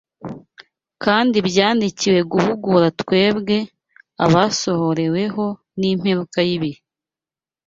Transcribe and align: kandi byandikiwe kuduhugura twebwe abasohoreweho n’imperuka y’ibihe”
kandi 1.03 1.37
byandikiwe 1.47 2.19
kuduhugura 2.29 2.87
twebwe 3.01 3.57
abasohoreweho 4.25 5.45
n’imperuka 5.79 6.39
y’ibihe” 6.47 6.81